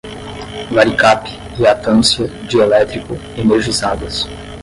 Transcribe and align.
varicap, 0.73 1.27
reatância, 1.55 2.27
dielétrico, 2.49 3.13
energizadas 3.37 4.25